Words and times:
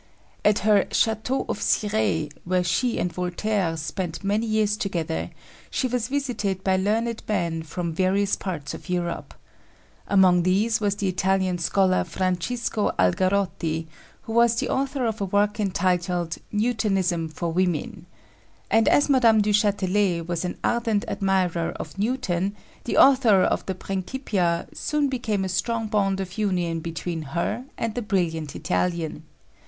At 0.43 0.57
her 0.65 0.87
Chateau 0.91 1.45
of 1.47 1.61
Cirey, 1.61 2.31
where 2.43 2.63
she 2.63 2.97
and 2.97 3.13
Voltaire 3.13 3.77
spent 3.77 4.23
many 4.23 4.47
years 4.47 4.75
together, 4.75 5.29
she 5.69 5.87
was 5.87 6.07
visited 6.07 6.63
by 6.63 6.75
learned 6.75 7.21
men 7.27 7.61
from 7.61 7.93
various 7.93 8.35
parts 8.35 8.73
of 8.73 8.89
Europe. 8.89 9.35
Among 10.07 10.41
these 10.41 10.81
was 10.81 10.95
the 10.95 11.07
Italian 11.07 11.59
scholar, 11.59 12.03
Francisco 12.03 12.89
Algarotti, 12.97 13.85
who 14.23 14.33
was 14.33 14.55
the 14.55 14.69
author 14.69 15.05
of 15.05 15.21
a 15.21 15.25
work 15.25 15.59
entitled 15.59 16.37
Newtonism 16.51 17.29
for 17.29 17.51
Women. 17.53 18.07
And 18.71 18.87
as 18.87 19.07
Mme. 19.07 19.41
du 19.41 19.51
Châtelet 19.51 20.25
was 20.27 20.43
an 20.43 20.57
ardent 20.63 21.05
admirer 21.07 21.73
of 21.73 21.99
Newton, 21.99 22.55
the 22.85 22.97
author 22.97 23.43
of 23.43 23.63
the 23.67 23.75
Principia 23.75 24.67
soon 24.73 25.09
became 25.09 25.45
a 25.45 25.47
strong 25.49 25.85
bond 25.85 26.19
of 26.19 26.39
union 26.39 26.79
between 26.79 27.21
her 27.37 27.65
and 27.77 27.93
the 27.93 28.01
brilliant 28.01 28.55
Italian. 28.55 29.25